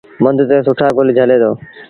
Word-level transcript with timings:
مند 0.23 0.39
تي 0.49 0.57
سُٺآ 0.65 0.87
گل 0.97 1.07
جھلي 1.17 1.37
دو۔ 1.41 1.51